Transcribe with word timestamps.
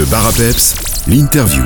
Le 0.00 0.06
bar 0.06 0.26
à 0.26 0.32
peps, 0.32 0.76
l'interview. 1.08 1.62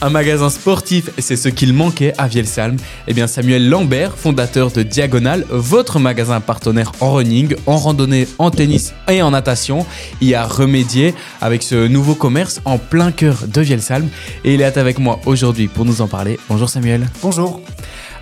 Un 0.00 0.08
magasin 0.08 0.48
sportif, 0.48 1.10
c'est 1.18 1.34
ce 1.34 1.48
qu'il 1.48 1.72
manquait 1.72 2.12
à 2.16 2.28
Vielsalm. 2.28 2.76
Eh 3.08 3.12
bien, 3.12 3.26
Samuel 3.26 3.68
Lambert, 3.68 4.16
fondateur 4.16 4.70
de 4.70 4.84
Diagonal, 4.84 5.44
votre 5.50 5.98
magasin 5.98 6.40
partenaire 6.40 6.92
en 7.00 7.12
running, 7.12 7.56
en 7.66 7.76
randonnée, 7.76 8.28
en 8.38 8.52
tennis 8.52 8.94
et 9.08 9.20
en 9.20 9.32
natation, 9.32 9.84
y 10.20 10.34
a 10.34 10.46
remédié 10.46 11.16
avec 11.40 11.64
ce 11.64 11.88
nouveau 11.88 12.14
commerce 12.14 12.60
en 12.64 12.78
plein 12.78 13.10
cœur 13.10 13.48
de 13.48 13.60
Vielsalm. 13.60 14.08
Et 14.44 14.54
il 14.54 14.60
est 14.60 14.78
avec 14.78 15.00
moi 15.00 15.18
aujourd'hui 15.26 15.66
pour 15.66 15.84
nous 15.84 16.02
en 16.02 16.06
parler. 16.06 16.38
Bonjour 16.48 16.70
Samuel. 16.70 17.08
Bonjour. 17.20 17.62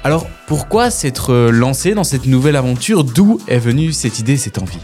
Alors, 0.04 0.26
pourquoi 0.46 0.90
s'être 0.90 1.50
lancé 1.50 1.92
dans 1.92 2.02
cette 2.02 2.24
nouvelle 2.24 2.56
aventure? 2.56 3.04
D'où 3.04 3.40
est 3.46 3.58
venue 3.58 3.92
cette 3.92 4.20
idée, 4.20 4.38
cette 4.38 4.56
envie? 4.56 4.78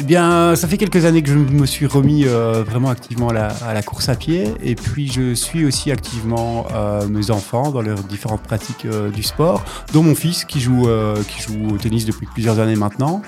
Eh 0.00 0.04
bien, 0.04 0.54
ça 0.54 0.68
fait 0.68 0.76
quelques 0.76 1.06
années 1.06 1.22
que 1.22 1.28
je 1.28 1.34
me 1.34 1.66
suis 1.66 1.86
remis 1.86 2.24
euh, 2.24 2.62
vraiment 2.62 2.88
activement 2.88 3.30
à 3.30 3.74
la, 3.74 3.82
course 3.82 4.08
à 4.08 4.14
pied. 4.14 4.44
Et 4.62 4.76
puis, 4.76 5.10
je 5.10 5.34
suis 5.34 5.64
aussi 5.64 5.90
activement 5.90 6.68
euh, 6.72 7.08
mes 7.08 7.32
enfants 7.32 7.72
dans 7.72 7.82
leurs 7.82 8.04
différentes 8.04 8.42
pratiques 8.42 8.84
euh, 8.84 9.10
du 9.10 9.24
sport, 9.24 9.64
dont 9.92 10.04
mon 10.04 10.14
fils 10.14 10.44
qui 10.44 10.60
joue, 10.60 10.88
qui 11.26 11.42
joue 11.42 11.74
au 11.74 11.78
tennis 11.78 12.04
depuis 12.04 12.28
plusieurs 12.32 12.60
années 12.60 12.76
maintenant. 12.76 13.22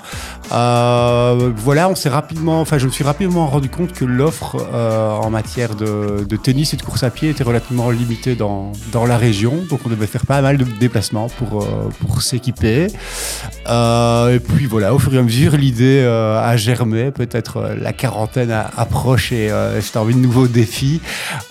Voilà, 0.49 1.89
on 1.89 1.95
s'est 1.95 2.09
rapidement, 2.09 2.61
enfin, 2.61 2.77
je 2.77 2.85
me 2.85 2.91
suis 2.91 3.03
rapidement 3.03 3.47
rendu 3.47 3.67
compte 3.67 3.91
que 3.91 4.05
l'offre 4.05 4.55
en 4.73 5.29
matière 5.29 5.75
de, 5.75 6.25
de, 6.27 6.35
tennis 6.37 6.73
et 6.73 6.77
de 6.77 6.83
course 6.83 7.03
à 7.03 7.09
pied 7.09 7.31
était 7.31 7.43
relativement 7.43 7.89
limitée 7.89 8.35
dans, 8.35 8.71
dans 8.93 9.05
la 9.05 9.17
région. 9.17 9.65
Donc, 9.69 9.81
on 9.85 9.89
devait 9.89 10.07
faire 10.07 10.25
pas 10.25 10.41
mal 10.41 10.57
de 10.57 10.63
déplacements 10.63 11.27
pour, 11.27 11.67
pour 11.99 12.21
s'équiper. 12.21 12.87
et 12.87 14.39
puis, 14.39 14.65
voilà, 14.67 14.93
au 14.95 14.99
fur 14.99 15.13
et 15.13 15.17
à 15.17 15.23
mesure, 15.23 15.57
l'idée 15.57 16.01
a 16.01 16.55
germé, 16.61 17.11
peut-être 17.11 17.57
euh, 17.57 17.75
la 17.79 17.93
quarantaine 17.93 18.51
approche 18.77 19.31
et 19.31 19.51
euh, 19.51 19.81
j'ai 19.81 19.99
envie 19.99 20.15
de 20.15 20.19
nouveaux 20.19 20.47
défis. 20.47 21.01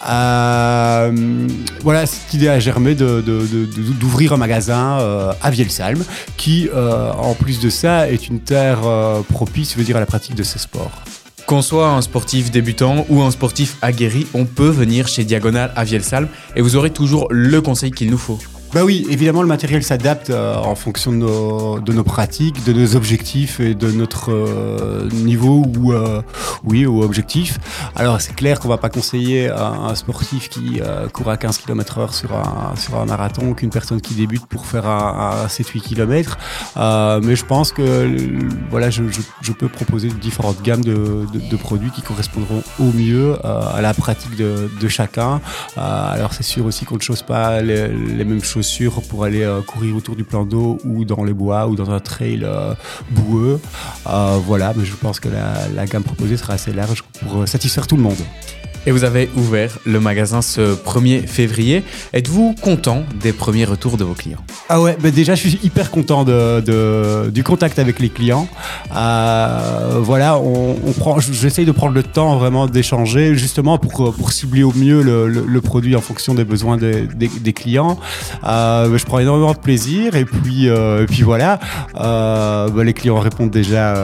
Euh, 0.09 1.49
voilà, 1.83 2.07
cette 2.07 2.33
idée 2.33 2.49
a 2.49 2.59
germé 2.59 2.95
d'ouvrir 2.95 4.31
de, 4.31 4.35
un 4.35 4.39
magasin 4.39 4.99
à 5.41 5.51
Vielsalm 5.51 6.03
qui, 6.37 6.69
en 6.73 7.35
plus 7.35 7.61
de 7.61 7.71
ça, 7.71 8.09
est 8.09 8.29
une 8.29 8.41
terre 8.41 8.81
propice, 9.33 9.73
je 9.73 9.79
veux 9.79 9.85
dire, 9.85 9.97
à 9.97 10.01
la 10.01 10.07
pratique 10.07 10.35
de 10.35 10.43
ces 10.43 10.59
sports. 10.59 11.03
Qu'on 11.47 11.63
soit 11.63 11.89
un 11.89 12.03
sportif 12.03 12.51
débutant 12.51 13.07
ou 13.09 13.23
un 13.23 13.31
sportif 13.31 13.77
aguerri, 13.83 14.27
on 14.35 14.45
peut 14.45 14.69
venir 14.69 15.09
chez 15.09 15.25
Diagonal 15.25 15.73
à 15.75 15.85
Vielsalm 15.85 16.29
et 16.55 16.63
vous 16.63 16.77
aurez 16.77 16.91
toujours 16.91 17.27
le 17.31 17.61
conseil 17.61 17.91
qu'il 17.91 18.11
nous 18.11 18.19
faut. 18.19 18.39
Bah 18.73 18.85
oui, 18.85 19.05
évidemment, 19.11 19.43
le 19.43 19.49
matériel 19.49 19.83
s'adapte 19.83 20.31
euh, 20.31 20.55
en 20.55 20.77
fonction 20.77 21.11
de 21.11 21.17
nos, 21.17 21.81
de 21.81 21.93
nos, 21.93 22.05
pratiques, 22.05 22.65
de 22.65 22.73
nos 22.73 22.95
objectifs 22.95 23.59
et 23.59 23.75
de 23.75 23.91
notre 23.91 24.31
euh, 24.31 25.09
niveau 25.11 25.67
ou 25.77 25.93
euh, 25.93 26.23
oui 26.63 26.87
ou 26.87 27.03
objectif. 27.03 27.59
Alors 27.97 28.21
c'est 28.21 28.37
clair 28.37 28.61
qu'on 28.61 28.69
va 28.69 28.77
pas 28.77 28.89
conseiller 28.89 29.49
un 29.49 29.93
sportif 29.97 30.49
qui 30.49 30.81
euh, 30.81 31.09
court 31.09 31.31
à 31.31 31.37
15 31.37 31.59
km/h 31.59 32.15
sur 32.15 32.33
un 32.37 32.77
sur 32.77 32.97
un 32.97 33.07
marathon 33.07 33.55
qu'une 33.55 33.71
personne 33.71 34.01
qui 34.01 34.15
débute 34.15 34.47
pour 34.47 34.65
faire 34.65 34.87
un, 34.87 35.43
un 35.43 35.47
7-8 35.49 35.81
km. 35.81 36.39
mais 36.77 37.35
je 37.35 37.45
pense 37.45 37.73
que 37.73 38.09
voilà, 38.71 38.89
je, 38.89 39.03
je, 39.09 39.21
je, 39.41 39.51
peux 39.51 39.69
proposer 39.69 40.09
différentes 40.11 40.63
gammes 40.63 40.85
de, 40.85 41.27
de, 41.33 41.41
de, 41.51 41.57
produits 41.57 41.91
qui 41.91 42.03
correspondront 42.03 42.63
au 42.79 42.93
mieux 42.93 43.35
à 43.45 43.81
la 43.81 43.95
pratique 43.95 44.37
de, 44.37 44.71
de 44.81 44.89
chacun. 44.89 45.41
alors 45.77 46.35
c'est 46.35 46.45
sûr 46.45 46.67
aussi 46.67 46.85
qu'on 46.85 46.97
ne 46.97 47.01
chose 47.01 47.23
pas 47.23 47.61
les, 47.63 47.89
les 47.89 48.25
mêmes 48.25 48.45
choses 48.45 48.60
pour 49.09 49.25
aller 49.25 49.43
euh, 49.43 49.63
courir 49.63 49.97
autour 49.97 50.17
du 50.17 50.25
plan 50.25 50.45
d'eau 50.45 50.79
ou 50.85 51.05
dans 51.05 51.25
les 51.25 51.33
bois 51.33 51.67
ou 51.67 51.77
dans 51.77 51.91
un 51.91 52.01
trail 52.01 52.41
euh, 52.45 52.75
boueux. 53.11 53.61
Euh, 54.07 54.39
voilà, 54.45 54.73
mais 54.77 54.85
je 54.85 54.95
pense 54.95 55.21
que 55.21 55.29
la 55.29 55.87
gamme 55.87 56.03
proposée 56.03 56.37
sera 56.37 56.55
assez 56.55 56.73
large 56.73 57.03
pour 57.03 57.47
satisfaire 57.49 57.87
tout 57.87 57.97
le 57.97 58.03
monde. 58.03 58.19
Et 58.87 58.93
vous 58.93 59.05
avez 59.05 59.29
ouvert 59.37 59.79
le 59.85 60.01
magasin 60.01 60.41
ce 60.41 60.75
1er 60.75 61.27
février. 61.27 61.85
Êtes-vous 62.15 62.55
content 62.63 63.05
des 63.23 63.35
premiers 63.35 63.67
retours 63.67 63.99
de 63.99 64.05
vos 64.05 64.15
clients? 64.15 64.39
Ah 64.71 64.81
ouais, 64.81 64.97
bah 64.99 65.11
déjà 65.11 65.35
je 65.35 65.49
suis 65.49 65.61
hyper 65.63 65.91
content 65.91 66.25
de, 66.25 67.29
du 67.29 67.45
contact 67.45 67.79
avec 67.79 67.99
les 67.99 68.09
clients. 68.09 68.49
Euh, 68.97 69.99
voilà, 70.01 70.39
on, 70.39 70.93
prend, 70.99 71.21
j'essaye 71.21 71.67
de 71.67 71.73
prendre 71.73 71.93
le 71.93 72.03
temps 72.03 72.39
vraiment 72.39 72.67
d'échanger 72.67 73.35
justement 73.35 73.77
pour, 73.77 74.15
pour 74.15 74.33
cibler 74.33 74.63
au 74.63 74.73
mieux 74.73 75.03
le, 75.03 75.61
produit 75.61 75.95
en 75.95 76.01
fonction 76.01 76.33
des 76.35 76.45
besoins 76.45 76.79
des, 76.79 77.53
clients. 77.53 77.99
Euh, 78.45 78.97
je 78.97 79.05
prends 79.05 79.19
énormément 79.19 79.53
de 79.53 79.59
plaisir 79.59 80.17
et 80.17 80.25
puis, 80.25 80.71
euh, 80.71 81.03
et 81.03 81.07
puis 81.07 81.23
voilà, 81.23 81.61
bah 81.95 82.71
les 82.83 82.95
clients 82.95 83.19
répondent 83.19 83.51
déjà, 83.51 83.95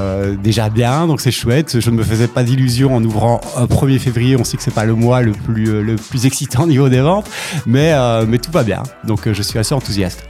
déjà 0.42 0.68
bien, 0.68 1.06
donc 1.06 1.22
c'est 1.22 1.30
chouette. 1.30 1.80
Je 1.80 1.90
ne 1.90 1.96
me 1.96 2.02
faisais 2.02 2.28
pas 2.28 2.42
d'illusions 2.42 2.94
en 2.94 3.02
ouvrant 3.02 3.40
un 3.56 3.64
1er 3.64 3.98
février. 3.98 4.36
On 4.36 4.44
sait 4.44 4.58
que 4.58 4.62
c'est 4.62 4.74
pas 4.76 4.84
le 4.84 4.94
mois 4.94 5.22
le 5.22 5.32
plus, 5.32 5.70
euh, 5.70 5.80
le 5.80 5.96
plus 5.96 6.26
excitant 6.26 6.64
au 6.64 6.66
niveau 6.66 6.90
des 6.90 7.00
ventes, 7.00 7.30
mais, 7.64 7.94
euh, 7.94 8.26
mais 8.28 8.36
tout 8.36 8.52
va 8.52 8.62
bien. 8.62 8.82
Donc 9.04 9.26
euh, 9.26 9.32
je 9.32 9.40
suis 9.40 9.58
assez 9.58 9.74
enthousiaste. 9.74 10.28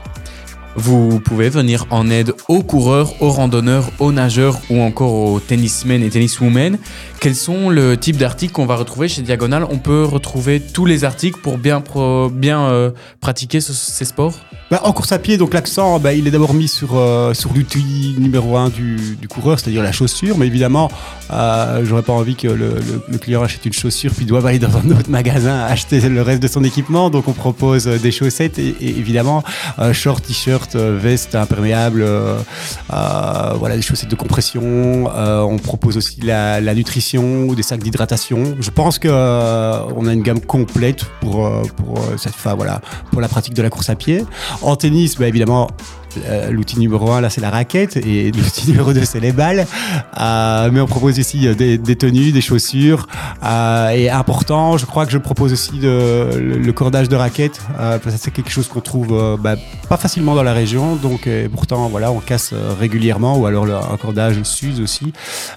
Vous 0.79 1.19
pouvez 1.19 1.49
venir 1.49 1.85
en 1.89 2.07
aide 2.11 2.33
aux 2.47 2.61
coureurs, 2.61 3.19
aux 3.19 3.31
randonneurs, 3.31 3.89
aux 3.97 4.11
nageurs 4.11 4.59
ou 4.69 4.79
encore 4.79 5.11
aux 5.11 5.39
tennismen 5.39 6.03
et 6.03 6.09
tenniswomen. 6.09 6.77
Quels 7.19 7.35
sont 7.35 7.71
le 7.71 7.97
type 7.97 8.17
d'articles 8.17 8.53
qu'on 8.53 8.67
va 8.67 8.75
retrouver 8.75 9.07
chez 9.07 9.23
Diagonal? 9.23 9.65
On 9.71 9.79
peut 9.79 10.03
retrouver 10.03 10.59
tous 10.59 10.85
les 10.85 11.03
articles 11.03 11.39
pour 11.41 11.57
bien, 11.57 11.83
bien 12.31 12.69
euh, 12.69 12.91
pratiquer 13.21 13.59
ce, 13.59 13.73
ces 13.73 14.05
sports? 14.05 14.35
Bah, 14.69 14.81
En 14.83 14.93
course 14.93 15.11
à 15.13 15.17
pied, 15.17 15.37
donc 15.37 15.53
l'accent, 15.55 15.97
bah, 15.99 16.13
il 16.13 16.27
est 16.27 16.31
d'abord 16.31 16.53
mis 16.53 16.67
sur, 16.67 16.95
euh, 16.95 17.33
sur 17.33 17.53
l'outil 17.53 18.15
numéro 18.19 18.55
un 18.57 18.69
du, 18.69 19.17
du 19.19 19.27
coureur, 19.27 19.59
c'est-à-dire 19.59 19.81
la 19.81 19.91
chaussure. 19.91 20.37
Mais 20.37 20.45
évidemment, 20.45 20.91
euh, 21.31 21.83
j'aurais 21.85 22.03
pas 22.03 22.13
envie 22.13 22.35
que 22.35 22.47
le, 22.47 22.69
client 23.17 23.41
achète 23.41 23.65
une 23.65 23.73
chaussure 23.73 24.11
puis 24.15 24.25
doive 24.25 24.45
aller 24.45 24.59
dans 24.59 24.77
un 24.77 24.91
autre 24.91 25.09
magasin 25.09 25.61
acheter 25.61 26.01
le 26.01 26.21
reste 26.21 26.43
de 26.43 26.47
son 26.47 26.63
équipement. 26.63 27.09
Donc 27.09 27.27
on 27.27 27.33
propose 27.33 27.87
des 27.87 28.11
chaussettes 28.11 28.59
et, 28.59 28.75
et 28.79 28.89
évidemment 28.89 29.43
euh, 29.79 29.91
short, 29.91 30.23
t-shirt, 30.23 30.66
veste 30.75 31.35
imperméable, 31.35 32.01
euh, 32.03 32.37
voilà 32.89 33.75
des 33.75 33.81
chaussettes 33.81 34.09
de 34.11 34.15
compression. 34.15 35.05
on 35.07 35.57
propose 35.57 35.97
aussi 35.97 36.21
la, 36.21 36.61
la 36.61 36.75
nutrition 36.75 37.45
ou 37.47 37.55
des 37.55 37.63
sacs 37.63 37.81
d'hydratation. 37.81 38.55
Je 38.59 38.69
pense 38.69 38.99
que 38.99 39.07
euh, 39.09 39.79
on 39.95 40.07
a 40.07 40.13
une 40.13 40.21
gamme 40.21 40.41
complète 40.41 41.05
pour 41.21 41.45
euh, 41.45 41.63
pour 41.75 41.99
cette 42.17 42.33
enfin, 42.33 42.55
voilà 42.55 42.81
pour 43.11 43.21
la 43.21 43.27
pratique 43.27 43.53
de 43.53 43.61
la 43.61 43.69
course 43.69 43.89
à 43.89 43.95
pied. 43.95 44.25
En 44.61 44.75
tennis, 44.75 45.17
bah, 45.17 45.27
évidemment 45.27 45.67
euh, 45.67 45.67
l'outil 46.49 46.79
numéro 46.79 47.11
1 47.11 47.21
là 47.21 47.29
c'est 47.29 47.41
la 47.41 47.49
raquette 47.49 47.97
et 47.97 48.31
l'outil 48.35 48.69
numéro 48.69 48.93
2 48.93 49.05
c'est 49.05 49.19
les 49.19 49.31
balles. 49.31 49.65
Euh, 50.19 50.69
mais 50.71 50.81
on 50.81 50.87
propose 50.87 51.17
ici 51.17 51.47
des, 51.55 51.77
des 51.77 51.95
tenues 51.95 52.31
des 52.31 52.41
chaussures. 52.41 53.07
Euh, 53.43 53.89
et 53.89 54.09
important 54.09 54.77
je 54.77 54.85
crois 54.85 55.05
que 55.05 55.11
je 55.11 55.17
propose 55.17 55.53
aussi 55.53 55.79
de, 55.79 56.29
le, 56.37 56.73
cordage 56.73 57.09
de 57.09 57.15
raquette. 57.15 57.59
Euh, 57.79 57.99
c'est 58.17 58.31
quelque 58.31 58.51
chose 58.51 58.67
qu'on 58.67 58.81
trouve 58.81 59.09
euh, 59.11 59.37
bah, 59.37 59.55
pas 59.89 59.97
facilement 59.97 60.35
dans 60.35 60.43
la 60.43 60.53
région. 60.53 60.95
Donc 60.95 61.29
pourtant 61.53 61.87
voilà 61.89 62.11
on 62.11 62.19
casse 62.19 62.53
régulièrement 62.79 63.37
ou 63.37 63.45
alors 63.45 63.65
un 63.65 63.97
cordage 63.97 64.41
s'use 64.43 64.81
aussi. 64.81 65.13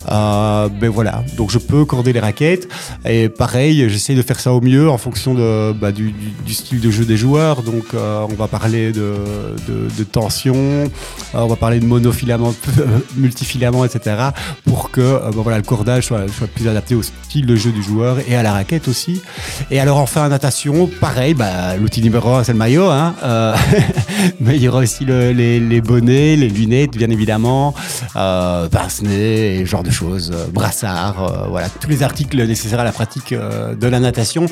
Mais 0.09 0.89
voilà. 0.89 1.25
Donc 1.37 1.51
je 1.51 1.59
peux 1.59 1.85
corder 1.85 2.13
les 2.13 2.21
raquettes. 2.21 2.69
Et 3.05 3.29
pareil 3.29 3.89
j'essaie 3.89 4.15
de 4.15 4.23
faire 4.23 4.41
ça 4.41 4.53
au 4.53 4.61
mieux 4.61 4.89
en 4.91 4.99
fonction 4.99 5.35
bah, 5.75 5.93
du, 5.93 6.13
style 6.49 6.81
de 6.81 6.91
jeu 6.91 7.05
des 7.05 7.17
joueurs. 7.17 7.63
Donc 7.63 7.85
on 7.95 8.35
va 8.35 8.49
parler 8.49 8.93
de 8.93 10.05
tension 10.05 10.50
on 10.51 11.47
va 11.47 11.57
parler 11.57 11.81
de 11.81 11.87
monofilament, 11.87 12.55
multifilament, 13.17 13.85
etc. 13.85 14.17
pour 14.65 14.91
que 14.91 15.01
euh, 15.01 15.31
bon, 15.33 15.43
voilà, 15.43 15.59
le 15.59 15.65
cordage 15.65 16.07
soit, 16.07 16.27
plus 16.55 16.69
adapté 16.69 16.95
au 16.95 17.03
style 17.03 17.47
de 17.47 17.57
jeu 17.57 17.73
du 17.73 17.83
joueur 17.83 18.19
et 18.29 18.37
à 18.37 18.43
la 18.43 18.53
raquette 18.53 18.89
aussi. 18.89 19.23
Et 19.71 19.81
alors 19.81 19.99
enfin 19.99 20.27
en 20.27 20.29
natation, 20.29 20.89
pareil, 21.01 21.35
bah, 21.35 21.77
l'outil 21.77 22.03
numéro 22.03 22.35
un 22.35 22.45
c'est 22.45 22.53
le 22.53 22.59
maillot, 22.59 22.91
hein, 22.91 23.15
euh, 23.23 23.55
mais 24.41 24.57
il 24.57 24.63
y 24.63 24.69
aura 24.69 24.81
aussi 24.81 25.05
le, 25.05 25.33
les, 25.33 25.81
bonnets, 25.81 26.37
les 26.37 26.49
lunettes 26.49 26.97
bien 26.97 27.11
évidemment, 27.11 27.75
euh, 28.17 28.69
pince-nez 28.69 29.65
genre 29.65 29.83
de 29.83 29.91
choses, 29.91 30.31
euh, 30.35 30.47
brassard, 30.53 31.23
euh, 31.23 31.49
voilà, 31.49 31.69
tous 31.69 31.89
les 31.89 32.03
articles 32.03 32.37
nécessaires 32.47 32.81
à 32.81 32.85
la 32.85 32.93
pratique 32.93 33.33
euh, 33.33 33.75
de 33.75 33.87
la 33.87 34.01
natation 34.01 34.47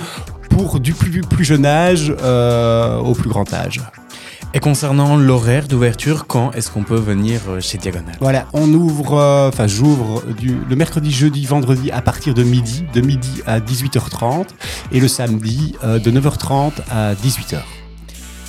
pour 0.51 0.81
du 0.81 0.93
plus 0.93 1.45
jeune 1.45 1.67
âge 1.67 2.11
au 2.11 3.13
plus 3.15 3.29
grand 3.29 3.53
âge. 3.53 3.81
Et 4.55 4.61
concernant 4.61 5.17
l'horaire 5.17 5.69
d'ouverture, 5.69 6.27
quand 6.27 6.53
est-ce 6.53 6.71
qu'on 6.71 6.83
peut 6.83 6.97
venir 6.97 7.41
chez 7.61 7.77
Diagonal 7.77 8.17
Voilà, 8.21 8.47
on 8.55 8.73
ouvre, 8.73 9.15
enfin 9.49 9.65
euh, 9.65 9.69
j'ouvre 9.69 10.23
le 10.43 10.77
mercredi, 10.77 11.11
jeudi, 11.11 11.45
vendredi 11.45 11.91
à 11.91 12.01
partir 12.01 12.33
de 12.33 12.43
midi, 12.43 12.85
de 12.95 13.03
midi 13.03 13.43
à 13.47 13.61
18h30 13.61 14.47
et 14.91 15.01
le 15.01 15.09
samedi 15.09 15.77
euh, 15.85 15.99
de 15.99 16.11
9h30 16.11 16.73
à 16.91 17.15
18h. 17.15 17.59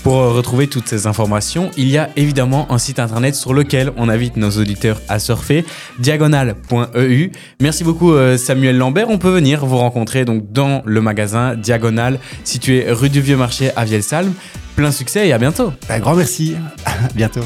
Pour 0.03 0.15
retrouver 0.15 0.67
toutes 0.67 0.87
ces 0.87 1.07
informations, 1.07 1.71
il 1.77 1.89
y 1.89 1.97
a 1.97 2.09
évidemment 2.15 2.71
un 2.71 2.77
site 2.77 2.99
internet 2.99 3.35
sur 3.35 3.53
lequel 3.53 3.91
on 3.97 4.09
invite 4.09 4.37
nos 4.37 4.49
auditeurs 4.51 5.01
à 5.09 5.19
surfer, 5.19 5.65
diagonal.eu. 5.99 7.31
Merci 7.61 7.83
beaucoup 7.83 8.13
Samuel 8.37 8.77
Lambert. 8.77 9.09
On 9.09 9.17
peut 9.17 9.29
venir 9.29 9.65
vous 9.65 9.77
rencontrer 9.77 10.25
donc 10.25 10.51
dans 10.51 10.81
le 10.85 11.01
magasin 11.01 11.55
Diagonal 11.55 12.19
situé 12.43 12.85
rue 12.89 13.09
du 13.09 13.21
Vieux 13.21 13.37
Marché 13.37 13.71
à 13.75 13.85
Vielsalm. 13.85 14.33
Plein 14.75 14.91
succès 14.91 15.27
et 15.27 15.33
à 15.33 15.37
bientôt. 15.37 15.73
Un 15.89 15.99
grand 15.99 16.15
merci. 16.15 16.55
À 16.85 17.13
bientôt. 17.13 17.41